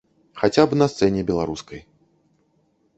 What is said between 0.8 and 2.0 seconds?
на сцэне беларускай.